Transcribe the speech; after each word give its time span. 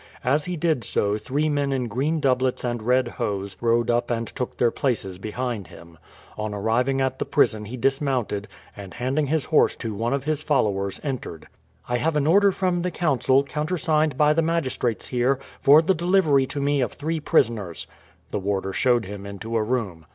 As 0.23 0.45
he 0.45 0.57
did 0.57 0.83
so 0.83 1.15
three 1.15 1.47
men 1.47 1.71
in 1.71 1.87
green 1.87 2.19
doublets 2.19 2.63
and 2.63 2.81
red 2.81 3.07
hose 3.07 3.55
rode 3.61 3.91
up 3.91 4.09
and 4.09 4.25
took 4.27 4.57
their 4.57 4.71
places 4.71 5.19
behind 5.19 5.67
him. 5.67 5.99
On 6.39 6.55
arriving 6.55 6.99
at 7.01 7.19
the 7.19 7.25
prison 7.25 7.65
he 7.65 7.77
dismounted, 7.77 8.47
and 8.75 8.95
handing 8.95 9.27
his 9.27 9.45
horse 9.45 9.75
to 9.75 9.93
one 9.93 10.11
of 10.11 10.23
his 10.23 10.41
followers 10.41 10.99
entered. 11.03 11.47
"I 11.87 11.97
have 11.97 12.15
an 12.17 12.25
order 12.25 12.51
from 12.51 12.81
the 12.81 12.89
Council, 12.89 13.43
countersigned 13.43 14.17
by 14.17 14.33
the 14.33 14.41
magistrates 14.41 15.05
here, 15.09 15.37
for 15.61 15.83
the 15.83 15.93
delivery 15.93 16.47
to 16.47 16.59
me 16.59 16.81
of 16.81 16.93
three 16.93 17.19
prisoners." 17.19 17.85
The 18.31 18.39
warder 18.39 18.73
showed 18.73 19.05
him 19.05 19.27
into 19.27 19.55
a 19.55 19.61
room. 19.61 20.07